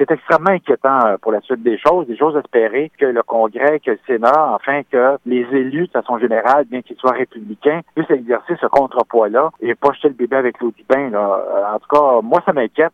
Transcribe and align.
c'est 0.00 0.10
extrêmement 0.10 0.52
inquiétant 0.52 1.06
euh, 1.06 1.16
pour 1.20 1.30
la 1.30 1.40
suite 1.42 1.62
des 1.62 1.78
choses. 1.78 2.06
Des 2.06 2.16
choses 2.16 2.34
espérer 2.36 2.90
que 2.98 3.04
le 3.04 3.22
Congrès, 3.22 3.80
que 3.80 3.90
le 3.90 3.98
Sénat, 4.06 4.54
enfin 4.54 4.80
que 4.90 5.18
les 5.26 5.46
élus 5.52 5.88
de 5.88 5.92
façon 5.92 6.18
générale, 6.18 6.64
bien 6.64 6.80
qu'ils 6.80 6.96
soient 6.96 7.12
républicains, 7.12 7.80
puissent 7.94 8.10
exercer 8.10 8.54
ce 8.60 8.66
contrepoids-là 8.66 9.50
et 9.60 9.74
pas 9.74 9.92
jeter 9.92 10.08
le 10.08 10.14
bébé 10.14 10.36
avec 10.36 10.58
l'eau 10.60 10.70
du 10.70 10.84
bain. 10.88 11.10
Là. 11.10 11.18
Euh, 11.18 11.74
en 11.74 11.78
tout 11.78 11.88
cas, 11.94 12.20
moi, 12.22 12.40
ça 12.46 12.54
m'inquiète. 12.54 12.88